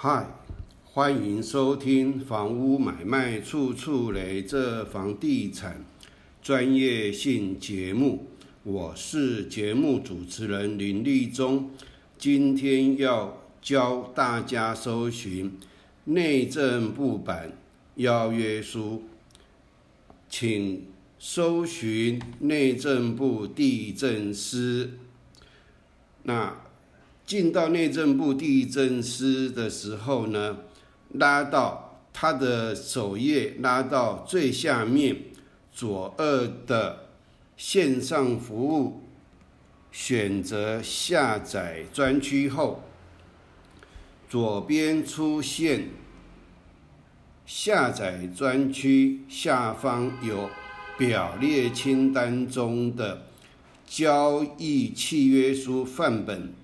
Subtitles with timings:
[0.00, 0.28] 嗨，
[0.84, 5.84] 欢迎收听《房屋买卖处处雷》这房地产
[6.40, 8.28] 专业性节目，
[8.62, 11.72] 我是节目主持人林立忠。
[12.16, 15.58] 今天要教大家搜寻
[16.04, 17.58] 内政部版
[17.96, 19.02] 邀约书，
[20.28, 20.86] 请
[21.18, 24.92] 搜寻内政部地震司。
[26.22, 26.67] 那
[27.28, 30.60] 进到内政部地震司的时候呢，
[31.12, 35.24] 拉到它的首页，拉到最下面
[35.70, 37.10] 左二的
[37.54, 39.02] 线上服务，
[39.92, 42.82] 选择下载专区后，
[44.26, 45.90] 左边出现
[47.44, 50.48] 下载专区下方有
[50.96, 53.26] 表列清单中的
[53.86, 56.54] 交易契约书范本。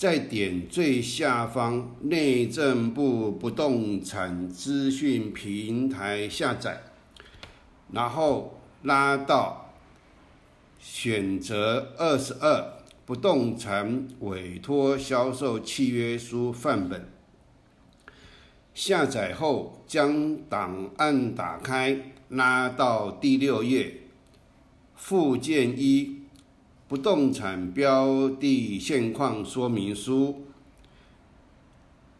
[0.00, 6.84] 再点最下方内政部不动产资讯平台下载，
[7.92, 9.74] 然后拉到
[10.78, 17.06] 选择二十二不动产委托销售契约书范本。
[18.72, 24.04] 下载后将档案打开，拉到第六页
[24.96, 26.19] 附件一。
[26.90, 30.42] 不动产标的现况说明书，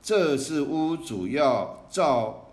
[0.01, 2.53] 这是屋主要照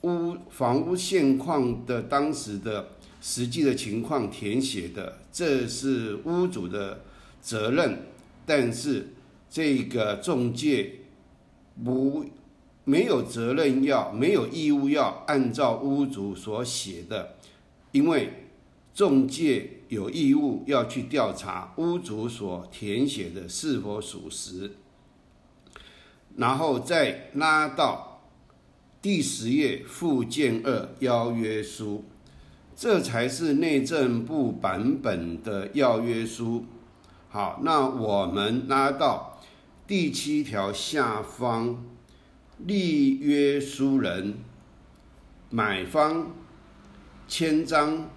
[0.00, 7.02] 屋房屋现况的当时的实际的情况填写的，这是屋主的
[7.42, 8.06] 责任。
[8.46, 9.12] 但是
[9.50, 11.00] 这个中介
[11.84, 12.24] 不
[12.84, 17.36] 没有责任要没有义务要按照屋主所写的，
[17.92, 18.46] 因为。
[18.92, 24.70] 中介有义务要去调查屋主所填写的是否属实，
[26.36, 28.22] 然后再拉到
[29.02, 32.04] 第十页附件二邀约书，
[32.76, 36.66] 这才是内政部版本的邀约书。
[37.28, 39.40] 好，那我们拉到
[39.88, 41.84] 第七条下方，
[42.58, 44.38] 立约书人
[45.50, 46.30] 买方
[47.26, 48.08] 签章。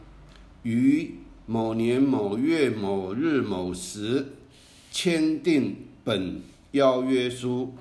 [0.61, 4.27] 于某年某月某日某时
[4.91, 7.73] 签订本邀约书，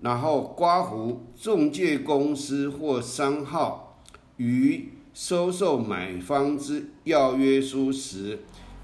[0.00, 4.00] 然后刮胡中介公司或商号
[4.36, 8.38] 于收受买方之要约书时，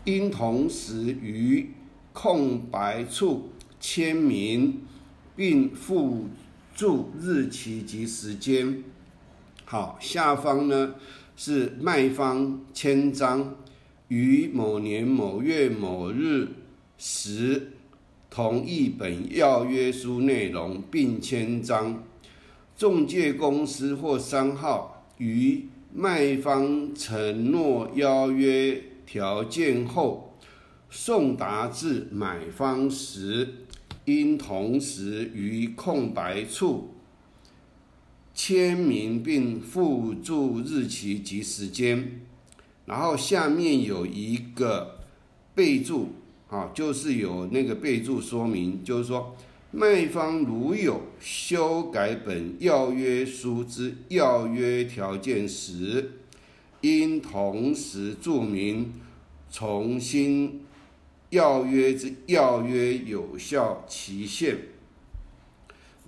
[0.04, 1.70] 应同时于
[2.12, 4.80] 空白处签名，
[5.36, 6.26] 并附
[6.74, 8.82] 注日期及时间。
[9.64, 10.96] 好，下方呢？
[11.36, 13.56] 是卖方签章，
[14.10, 16.48] 于某年某月某日
[16.98, 17.70] 时
[18.28, 22.02] 同一本要约书内容，并签章。
[22.76, 30.36] 中介公司或商号于卖方承诺邀约条件后
[30.88, 33.48] 送达至买方时，
[34.06, 36.94] 应同时于空白处。
[38.34, 42.22] 签名并附注日期及时间，
[42.90, 44.98] 然后下面有一个
[45.54, 46.08] 备注
[46.48, 49.36] 啊，就是有那个备注说明，就是说
[49.70, 56.14] 卖方如有修改本要约书之要约条件时，
[56.80, 58.92] 应同时注明
[59.52, 60.64] 重新
[61.28, 64.58] 要约之要约有效期限。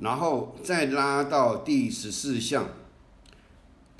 [0.00, 2.66] 然后再拉到第十四项，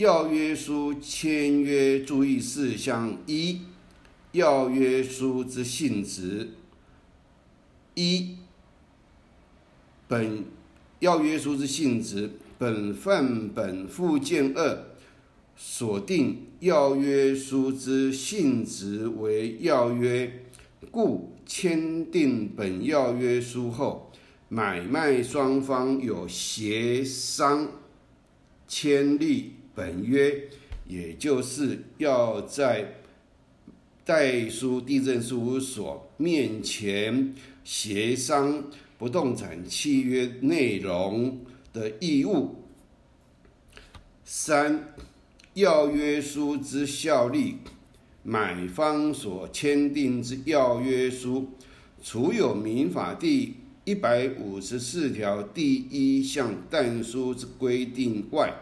[0.03, 3.61] 要约书签约注意事项一，
[4.33, 6.55] 要约书之性质
[7.95, 8.39] 一，
[10.09, 10.45] 本
[10.99, 14.87] 要约书之性质，本范本附件二
[15.55, 20.43] 锁定要约书之性质为要约，
[20.91, 24.11] 故签订本要约书后。
[24.49, 27.69] 买卖双方有协商
[28.67, 30.49] 签立本约，
[30.87, 32.97] 也就是要在
[34.05, 37.35] 代书地震事务所面前
[37.65, 41.41] 协商不动产契约内容
[41.73, 42.57] 的义务。
[44.25, 44.95] 三、
[45.55, 47.57] 要约书之效力，
[48.23, 51.51] 买方所签订之要约书，
[52.03, 53.55] 除有民法第
[53.85, 58.53] 一百五十四条第一项但书之规定外，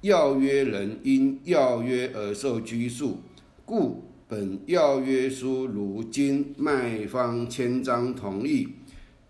[0.00, 3.18] 要约人因要约而受拘束，
[3.64, 8.68] 故本要约书如经卖方签章同意，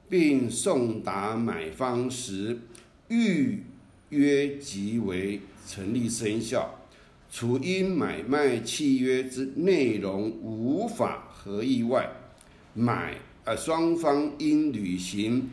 [0.08, 2.58] 并送达买方时，
[3.08, 3.62] 预
[4.10, 6.74] 约即为成立生效。
[7.30, 12.10] 除因买卖契约之内容无法合意外，
[12.74, 15.48] 买呃双方应履行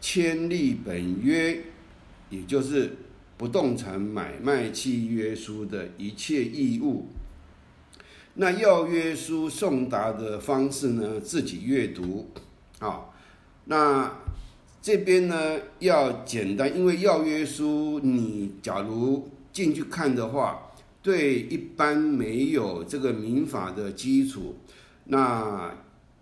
[0.00, 1.60] 签立本约，
[2.30, 2.96] 也就是
[3.40, 7.06] 不动产买卖契约书的一切义务。
[8.34, 11.18] 那要约书送达的方式呢？
[11.18, 12.28] 自己阅读
[12.80, 13.06] 啊。
[13.64, 14.18] 那
[14.82, 20.66] 这边呢要简单，因为要约书你假如进去看的话。
[21.02, 24.56] 对一般没有这个民法的基础，
[25.06, 25.74] 那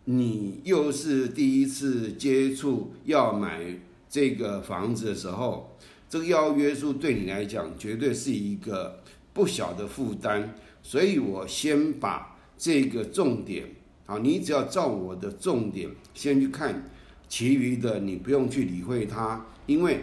[0.05, 3.75] 你又是第一次接触要买
[4.09, 5.76] 这个房子的时候，
[6.09, 9.03] 这个要约束对你来讲绝对是一个
[9.33, 10.55] 不小的负担。
[10.83, 13.67] 所以我先把这个重点，
[14.07, 16.91] 啊，你只要照我的重点先去看，
[17.29, 20.01] 其余的你不用去理会它，因为。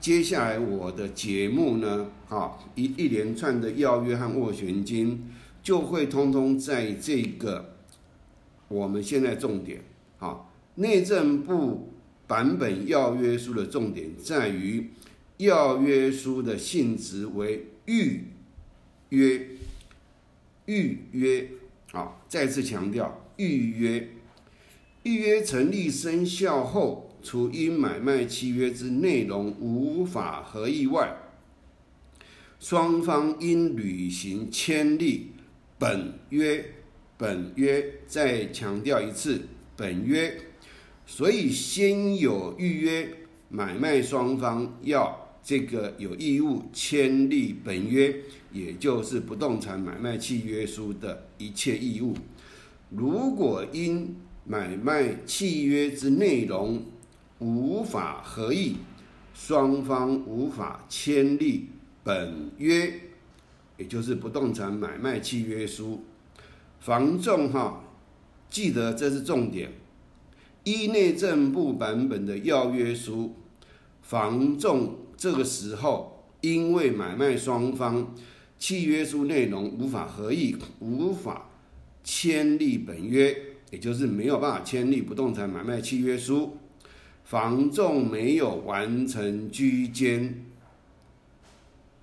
[0.00, 5.30] 接下来我的节目呢，啊，一一连串的要约和斡旋金，
[5.62, 7.76] 就会通通在这个
[8.66, 9.80] 我们现在重点，
[10.18, 10.40] 啊，
[10.74, 11.92] 内政部
[12.26, 14.90] 版本要约书的重点在于
[15.42, 18.24] 要约书的性质为预
[19.10, 19.46] 约，
[20.66, 21.48] 预约，
[21.92, 24.08] 啊，再次强调预约，
[25.04, 27.08] 预约成立生效后。
[27.24, 31.16] 除因买卖契约之内容无法合意外，
[32.58, 35.30] 双方应履行签立
[35.78, 36.64] 本约。
[37.16, 39.42] 本约再强调一次，
[39.76, 40.36] 本约。
[41.06, 43.08] 所以先有预约，
[43.48, 48.14] 买卖双方要这个有义务签立本约，
[48.52, 52.14] 也就是不动产买卖契约书的一切义务。
[52.90, 56.84] 如果因买卖契约之内容，
[57.38, 58.76] 无法合意，
[59.34, 61.70] 双方无法签立
[62.04, 62.92] 本约，
[63.78, 66.04] 也就是不动产买卖契约书。
[66.78, 67.82] 房仲哈，
[68.48, 69.72] 记得这是重点。
[70.64, 73.34] 依内政部版本的要约书，
[74.02, 78.12] 房仲这个时候因为买卖双方
[78.58, 81.48] 契约书内容无法合意，无法
[82.02, 83.32] 签立本约，
[83.70, 86.56] 也就是没有办法签立不动产买卖契约书。
[87.22, 90.44] 房仲没有完成居间，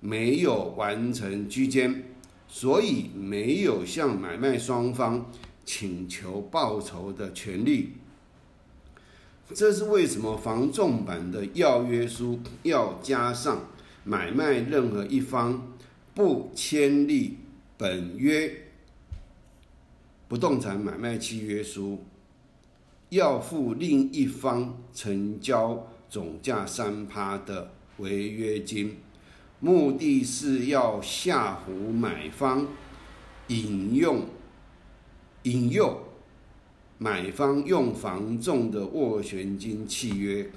[0.00, 2.04] 没有完成居间，
[2.48, 5.30] 所以没有向买卖双方
[5.66, 7.90] 请求报酬的权利。
[9.54, 13.66] 这是为什么房仲版的要约书要加上
[14.04, 15.72] 买卖任何一方
[16.14, 17.38] 不签立
[17.76, 18.66] 本约
[20.28, 22.04] 不动产买卖契约书。
[23.08, 28.98] 要付另一方成交总价三趴的违约金，
[29.58, 32.68] 目的是要吓唬买方，
[33.48, 34.26] 引用
[35.42, 36.00] 引诱
[37.02, 40.50] 买方用房仲的斡旋金契约。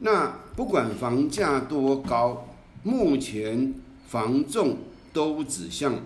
[0.00, 2.48] 那不管房价多高，
[2.82, 3.72] 目前
[4.08, 4.78] 房仲
[5.12, 6.00] 都只向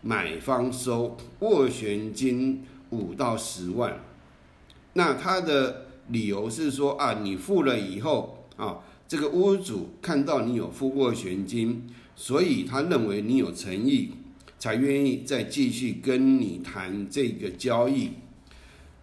[0.00, 3.98] 买方收斡旋金五到十万。
[4.92, 11.82] 那他的理由是说啊，你付了以后啊，这个屋主看到你有付斡旋金，
[12.14, 14.12] 所以他认为你有诚意，
[14.56, 18.10] 才愿意再继续跟你谈这个交易。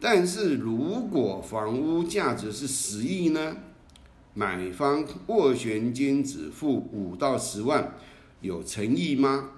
[0.02, 3.56] 但是如果房屋价值是十亿呢，
[4.34, 7.94] 买方斡旋金只付五到十万，
[8.42, 9.52] 有诚意吗？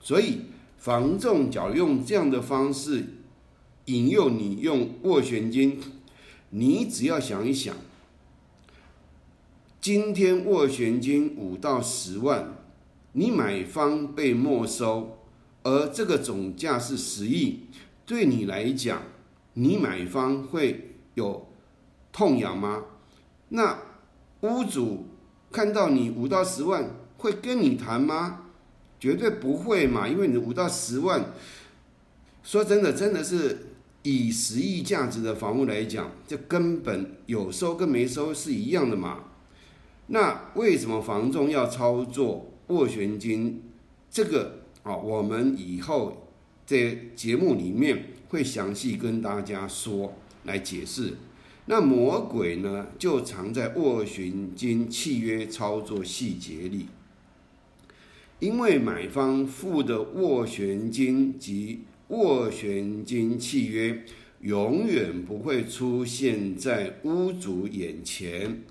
[0.00, 0.46] 所以
[0.78, 3.04] 房仲假如用这样的方式。
[3.86, 5.78] 引诱你用斡旋金，
[6.48, 7.76] 你只要想一想，
[9.78, 12.56] 今天斡旋金五到十万，
[13.12, 15.18] 你买方被没收，
[15.64, 17.64] 而这个总价是十亿，
[18.06, 19.02] 对你来讲，
[19.54, 21.48] 你买方会有
[22.12, 22.84] 痛痒吗？
[23.48, 23.78] 那
[24.42, 25.06] 屋主
[25.50, 28.42] 看到你五到十万，会跟你谈吗？
[29.00, 31.32] 绝对不会嘛，因为你五到十万，
[32.42, 33.70] 说真的，真的是。
[34.06, 39.20] 以十亿价值的房屋来讲，这根本有收跟没收是一样的嘛？
[40.08, 43.62] 那为什么房仲要操作斡旋金？
[44.10, 46.28] 这个啊，我们以后
[46.66, 51.14] 在节目里面会详细跟大家说来解释。
[51.66, 56.88] 那魔鬼呢，就藏在斡旋金契约操作细节里，
[58.40, 61.84] 因为买方付的斡旋金及。
[62.10, 64.04] 斡旋金契约
[64.40, 68.62] 永远不会出现在屋主眼前。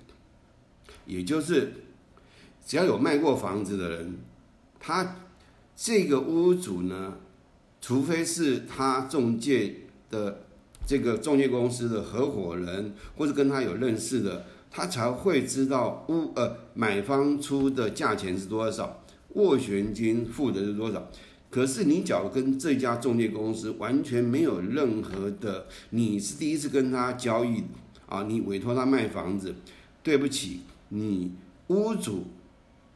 [1.04, 1.72] 也就是，
[2.64, 4.18] 只要有卖过房子的人，
[4.78, 5.16] 他
[5.74, 7.18] 这个屋主呢，
[7.86, 9.74] 除非是他中介
[10.10, 10.40] 的
[10.86, 21.10] 这个中介公司的合伙人，或者跟他有认识的，他才会知道屋呃买方出的价钱是多少，斡旋金付的是多少。
[21.50, 27.64] 可是你假如跟这家中介公司完全没有任何的，你是第一次跟他交易
[28.06, 29.54] 啊，你委托他卖房子，
[30.02, 30.60] 对不起。
[30.88, 31.32] 你
[31.66, 32.28] 屋主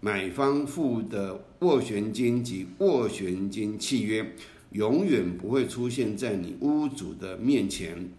[0.00, 4.32] 买方付的斡旋金及斡旋金契约，
[4.70, 8.10] 永远不会出现在你屋主的面前。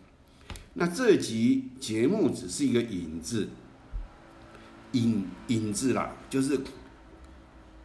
[0.74, 3.50] 那这集节目只是一个引子，
[4.94, 6.60] 引引子啦，就是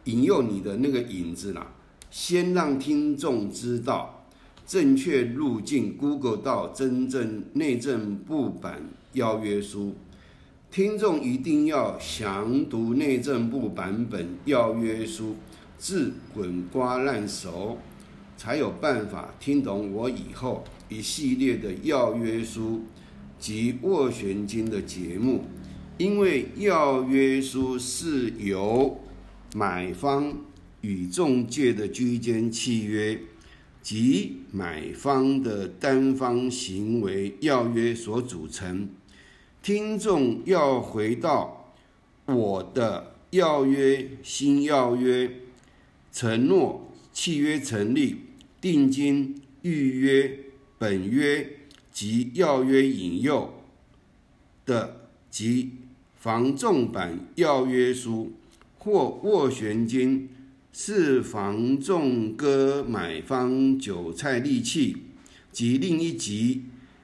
[0.05, 1.73] 引诱你的那个引子啦。
[2.09, 4.25] 先让听众知道
[4.65, 8.81] 正确路径，Google 到真正内政部版
[9.13, 9.95] 邀约书。
[10.71, 15.35] 听众一定要详读内政部版本要约书，
[15.77, 17.77] 至滚瓜烂熟，
[18.37, 22.83] 才有办法听懂我以后一系列的要约书
[23.39, 25.43] 及斡旋金的节目。
[25.97, 28.99] 因为要约书是由
[29.53, 30.35] 买方
[30.81, 33.17] 与中介的居间契约
[33.81, 38.89] 及买方的单方行为要约所组成。
[39.63, 41.73] 听众要回到
[42.25, 45.31] 我的要约新要约
[46.11, 48.24] 承诺契约成立
[48.65, 50.39] 定金预约
[50.79, 51.47] 本约
[51.91, 53.53] 及要约引诱
[54.65, 55.73] 的及
[56.15, 58.33] 房仲版要约书
[58.79, 60.29] 或斡旋金
[60.73, 64.97] 是房仲割买方韭菜利器
[65.51, 66.63] 及另一集。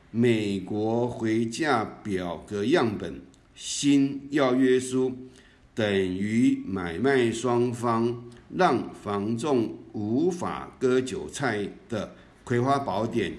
[0.09, 3.21] 美国回价表格样本
[3.53, 5.15] 新要约书
[5.73, 13.33] 等于买卖双方让房仲无法割韭菜的葵花宝典。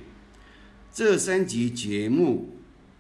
[0.93, 2.51] 这三集节目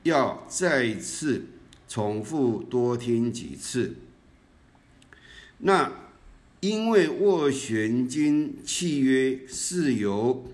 [0.03, 1.47] 要再次
[1.89, 3.97] 重复多听几次。
[5.59, 5.93] 那
[6.61, 10.45] 因为斡旋金契约是由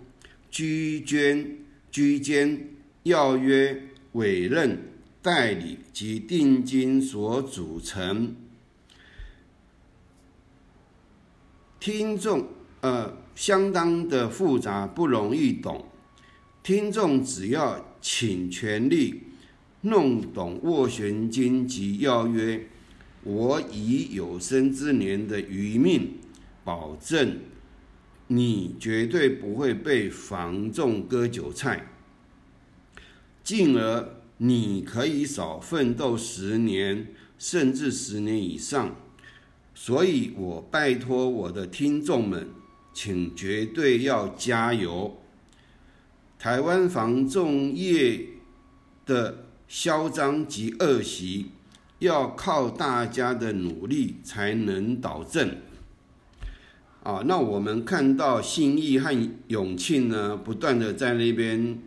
[0.50, 1.58] 居间
[1.90, 2.78] 居间。
[3.08, 4.78] 要约、委任、
[5.22, 8.36] 代理及定金所组成。
[11.80, 12.46] 听众
[12.80, 15.84] 呃，相当的复杂，不容易懂。
[16.62, 19.22] 听众只要请全力
[19.82, 22.68] 弄懂斡旋金及要约，
[23.22, 26.18] 我以有生之年的余命
[26.64, 27.38] 保证，
[28.26, 31.86] 你绝对不会被房仲割韭菜。
[33.42, 37.08] 进而你可以少奋斗十年，
[37.38, 38.94] 甚至十年以上。
[39.80, 42.48] 所以我拜托我的听众们，
[42.92, 45.16] 请绝对要加油！
[46.36, 48.26] 台湾房仲业
[49.06, 51.52] 的嚣张及恶习，
[52.00, 55.48] 要靠大家的努力才能导正。
[57.04, 61.78] 啊，那我们看到信义和永庆呢，不断的在那边。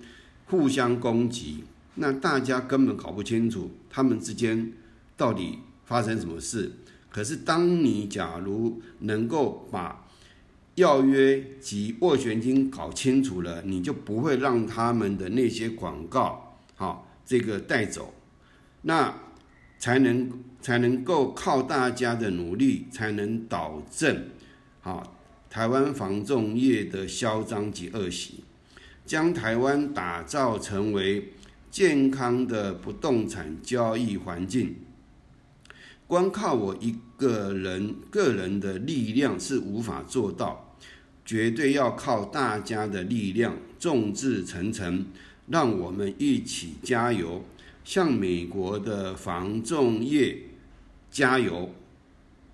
[0.45, 4.73] 互相攻击，那大家根本搞不清楚他们之间
[5.15, 6.71] 到底发生什么事。
[7.11, 10.07] 可是，当你假如能够把
[10.75, 18.13] 要约及斡旋金搞清楚了，你就不会让他们的那些广告，好这个带走，
[18.83, 19.13] 那
[19.77, 24.27] 才能才能够靠大家的努力，才能导正
[24.79, 25.17] 好
[25.49, 28.45] 台湾房仲业的嚣张及恶习。
[29.05, 31.33] 将台湾打造成为
[31.69, 34.75] 健康的不动产交易环境，
[36.11, 40.75] 光靠我一个人个人的力量是无法做到，
[41.23, 45.05] 绝对要靠大家的力量，众志成城，
[45.47, 47.45] 让我们一起加油，
[47.85, 50.37] 向美国的防重业
[51.09, 51.73] 加油，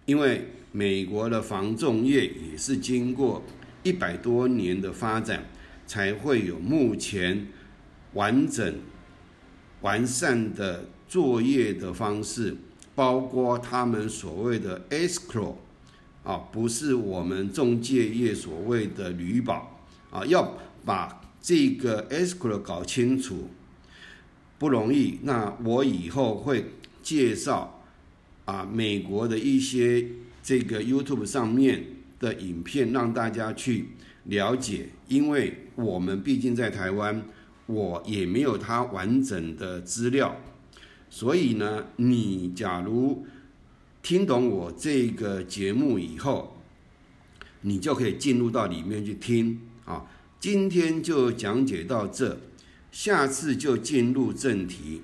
[0.05, 3.41] 因为美国的防重业也是经过
[3.81, 5.43] 一百多年的发展。
[5.87, 7.47] 才会有目前
[8.13, 8.75] 完整
[9.79, 12.57] 完善的作业的方式，
[12.97, 15.53] 包括他们所谓的 escrow
[16.23, 23.51] 啊，不是我们中介业所谓的旅保啊，要把这个 escrow 搞清楚
[24.57, 25.19] 不容易。
[25.21, 26.71] 那我以后会
[27.03, 27.83] 介绍
[28.45, 30.03] 啊，美国的一些
[30.41, 31.83] 这个 YouTube 上面
[32.19, 33.89] 的影片，让大家去
[34.23, 35.59] 了解，因为。
[35.77, 37.23] 我们毕竟在台湾，
[37.67, 40.35] 我也没有它完整的资料，
[41.09, 43.25] 所以呢，你假如
[44.03, 46.57] 听懂我这个节目以后，
[47.61, 50.05] 你就可以进入到里面去听啊。
[50.39, 52.39] 今天就讲解到这，
[52.91, 55.01] 下次就进入正题。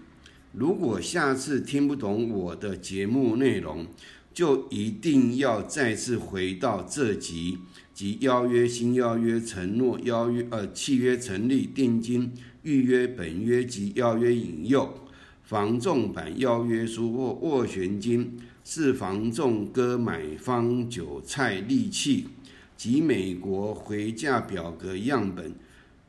[0.52, 3.88] 如果下次听不懂我的节目内容，
[4.32, 7.58] 就一定要再次回到这集
[7.94, 12.32] 及邀约、新邀约、承诺、邀约、呃契约成立、定金、
[12.62, 15.08] 预约、本约及邀约引诱、
[15.44, 22.28] 房仲版邀约书或斡旋金是房仲割买方韭菜利器。
[22.76, 25.54] 及美国回价表格样本、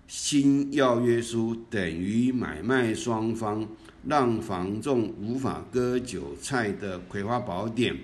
[0.09, 3.69] 新要约书等于买卖双方
[4.09, 7.97] 让房仲无法割韭菜的葵花宝典。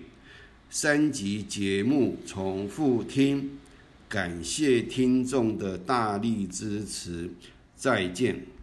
[0.68, 3.58] 三集节目重复听，
[4.08, 7.30] 感谢听众的大力支持，
[7.74, 8.49] 再见。